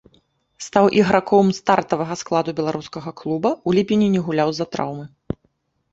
Стаў 0.67 0.87
іграком 0.99 1.51
стартавага 1.57 2.17
складу 2.21 2.55
беларускага 2.61 3.09
клуба, 3.23 3.49
у 3.69 3.77
ліпені 3.79 4.07
не 4.15 4.21
гуляў 4.29 4.49
з-за 4.57 4.65
траўмы. 4.77 5.05